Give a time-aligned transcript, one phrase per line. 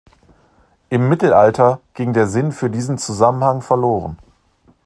[0.89, 4.17] Im Mittelalter ging der Sinn für diesen Zusammenhang verloren.